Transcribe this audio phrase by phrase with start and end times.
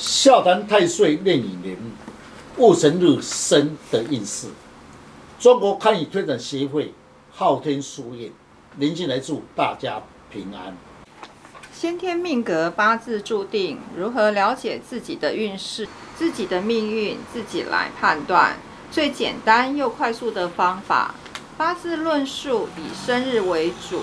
[0.00, 1.76] 笑谈太岁壬寅年
[2.56, 4.46] 戊辰日生的运势。
[5.38, 6.94] 中国堪舆推展协会
[7.30, 8.32] 昊天书院，
[8.78, 10.74] 临近来祝大家平安。
[11.74, 15.86] 先天命格八字注定，如何了解自己的运势、
[16.16, 18.56] 自己的命运，自己来判断。
[18.90, 21.14] 最简单又快速的方法，
[21.58, 24.00] 八字论述以生日为主，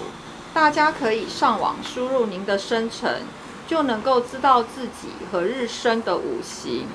[0.53, 3.23] 大家可以上网输入您的生辰。
[3.67, 6.87] 就能够知道自己和日生的五行、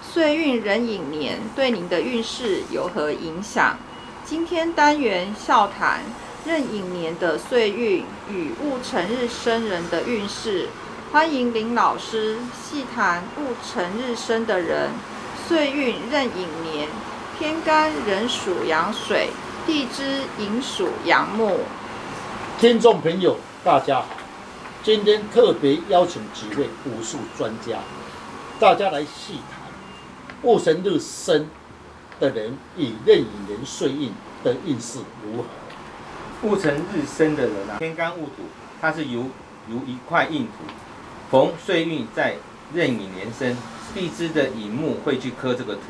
[0.00, 3.76] 岁运、壬寅年对您的运势有何影响。
[4.24, 6.00] 今天单元笑谈
[6.46, 10.68] 壬寅年的岁运与戊辰日生人的运势，
[11.10, 14.90] 欢迎林老师细谈戊辰日生的人，
[15.48, 16.88] 岁运壬寅年，
[17.38, 19.30] 天干壬属阳水，
[19.66, 21.58] 地支寅属阳木。
[22.60, 24.04] 听众朋友，大家。
[24.82, 27.80] 今天特别邀请几位武术专家，
[28.58, 29.60] 大家来细谈
[30.42, 31.46] 戊辰日生
[32.18, 34.10] 的人与壬寅年岁运
[34.42, 36.48] 的运势如何。
[36.48, 38.44] 戊辰日生的人啊，天干戊土，
[38.80, 39.26] 它是由
[39.68, 40.64] 如一块硬土，
[41.30, 42.36] 逢岁运在
[42.72, 43.54] 壬寅年生，
[43.94, 45.82] 地支的寅木会去克这个土。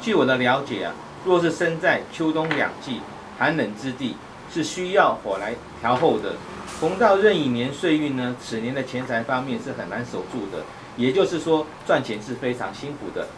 [0.00, 0.94] 据我的了解啊，
[1.26, 3.02] 若是生在秋冬两季
[3.38, 4.16] 寒冷之地，
[4.50, 6.32] 是需要火来调候的。
[6.80, 10.64] 逢到壬寅年岁运呢，此年的钱财方面是很难守住的，
[10.96, 13.28] 也就是说赚钱是非常辛苦的。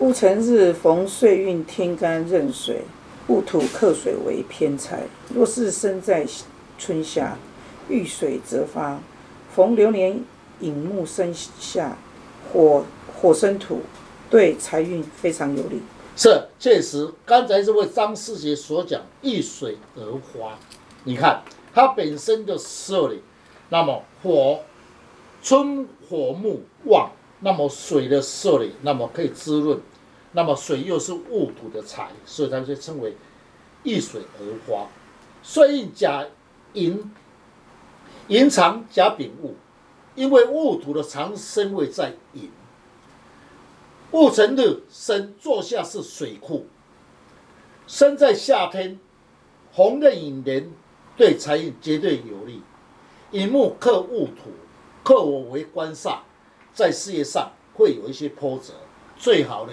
[0.00, 2.82] 戊辰日逢岁运天干壬水，
[3.28, 5.04] 戊土克水为偏财。
[5.34, 6.26] 若是生在
[6.76, 7.38] 春夏，
[7.88, 9.00] 遇水则发。
[9.54, 10.20] 逢流年
[10.60, 11.96] 寅木生下，
[12.52, 12.84] 火
[13.18, 13.80] 火生土，
[14.28, 15.80] 对财运非常有利。
[16.14, 20.58] 是，确实，刚才这位张师姐所讲，遇水而花，
[21.04, 21.40] 你看。
[21.76, 23.20] 它本身的色里，
[23.68, 24.60] 那么火
[25.42, 27.10] 春火木旺，
[27.40, 29.78] 那么水的色里，那么可以滋润，
[30.32, 33.14] 那么水又是戊土的财，所以它就称为
[33.82, 34.86] 遇水而花。
[35.42, 36.24] 岁运甲
[36.72, 37.10] 寅，
[38.28, 39.54] 寅长甲丙戊，
[40.14, 42.50] 因为戊土的长生位在寅，
[44.12, 46.68] 戊辰日生坐下是水库，
[47.86, 48.98] 生在夏天，
[49.74, 50.70] 红的寅年。
[51.16, 52.62] 对财运绝对有利。
[53.30, 54.50] 寅木克戊土，
[55.02, 56.18] 克我为官煞，
[56.74, 58.74] 在事业上会有一些波折。
[59.16, 59.72] 最好呢，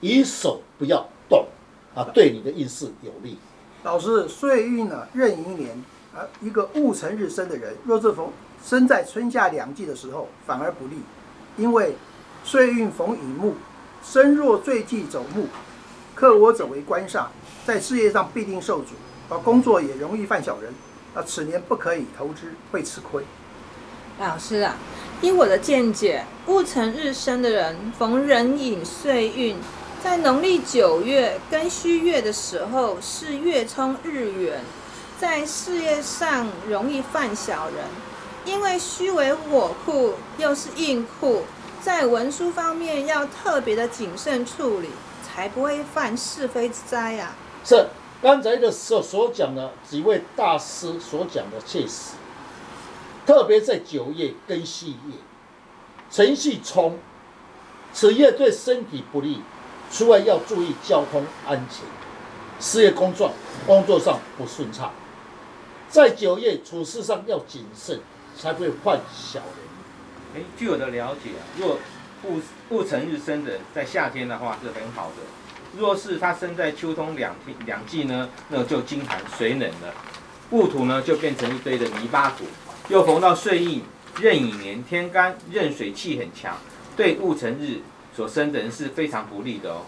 [0.00, 1.46] 以手不要动
[1.94, 3.38] 啊，对你的运势有利。
[3.84, 5.82] 老师，岁运呢，壬寅年
[6.14, 8.30] 啊，一个戊辰日生的人，若是逢
[8.62, 10.96] 生在春夏两季的时候，反而不利，
[11.56, 11.96] 因为
[12.44, 13.54] 岁运逢乙木，
[14.04, 15.46] 身若坠忌走木，
[16.14, 17.26] 克我者为官煞，
[17.64, 18.90] 在事业上必定受阻。
[19.38, 20.72] 工作也容易犯小人，
[21.14, 23.24] 那，此年不可以投资，会吃亏。
[24.18, 24.76] 老师啊，
[25.20, 29.56] 依我的见解，戊辰日生的人逢壬寅岁运，
[30.02, 34.60] 在农历九月庚戌月的时候是月冲日元，
[35.18, 37.76] 在事业上容易犯小人，
[38.44, 41.42] 因为戌为火库，又是硬库，
[41.80, 44.90] 在文书方面要特别的谨慎处理，
[45.26, 47.32] 才不会犯是非之灾呀。
[47.64, 47.86] 是。
[48.22, 52.12] 刚才的时候所讲的几位大师所讲的确实，
[53.26, 55.14] 特别在九月跟戌月，
[56.08, 57.00] 辰戌冲，
[57.92, 59.42] 此月对身体不利，
[59.90, 61.84] 除外要注意交通安全，
[62.60, 63.32] 事业工作
[63.66, 64.92] 工作上不顺畅，
[65.88, 68.00] 在九月处事上要谨慎，
[68.36, 70.36] 才会犯小人。
[70.36, 71.76] 哎，据我的了解啊，若
[72.22, 72.40] 戊
[72.70, 75.16] 戊辰日生的，在夏天的话是很好的。
[75.78, 77.34] 若是他生在秋冬两
[77.64, 79.94] 两季呢，那就金寒水冷了，
[80.50, 82.44] 戊土呢就变成一堆的泥巴土。
[82.88, 83.82] 又逢到岁运
[84.20, 86.56] 壬寅年，天干壬水气很强，
[86.96, 87.80] 对戊辰日
[88.14, 89.82] 所生的人是非常不利的哦。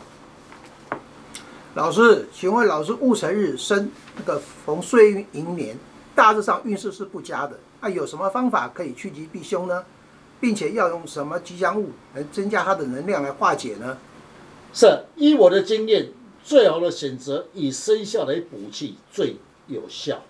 [1.75, 5.77] 老师，请问老师戊辰日生那个逢岁运寅年，
[6.15, 9.84] 大致上运势是不佳的，那有什么方法可以趋吉避凶呢？
[10.41, 13.97] 并且要用什么吉祥物来增加它的能量来化解呢？
[14.75, 16.09] 是依我的经验，
[16.44, 19.37] 最好的选择以生肖来补气最
[19.69, 20.25] 有效。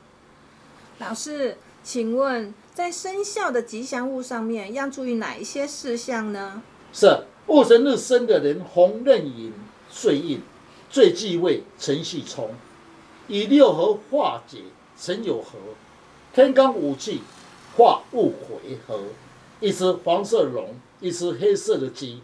[0.98, 6.62] 老师，请问在生肖的吉祥物上面要注意哪一些事项呢？
[6.92, 9.50] 是戊辰日生的人，红刃寅
[9.88, 10.42] 岁印，
[10.90, 12.50] 最忌讳辰戌冲，
[13.26, 14.58] 以六合化解
[14.98, 15.58] 辰酉合，
[16.34, 17.22] 天干五气
[17.76, 19.00] 化戊癸合，
[19.60, 22.20] 一只黄色龙，一只黑色的鸡。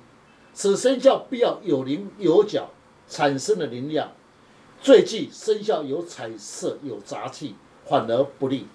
[0.53, 2.71] 此生肖必要有棱有角
[3.09, 4.13] 产生的能量，
[4.81, 7.55] 最忌生肖有彩色有杂气，
[7.89, 8.67] 反而不利。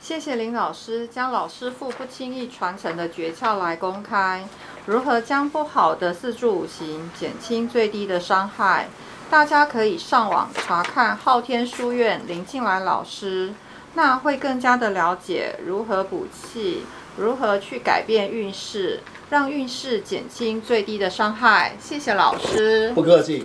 [0.00, 4.46] 谢谢林老师将老师傅不轻易传承的诀窍来公开，
[4.84, 8.88] 如何将不好的四柱五行减轻最低的伤害？
[9.28, 13.52] 大家可以上网查看昊天书院林静来老师，
[13.94, 16.84] 那会更加的了解如何补气，
[17.16, 21.76] 如何去改变运势，让运势减轻最低的伤害。
[21.80, 22.92] 谢谢老师。
[22.94, 23.44] 不客气。